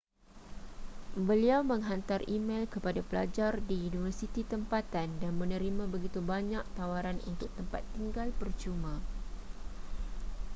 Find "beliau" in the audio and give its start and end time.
1.27-1.61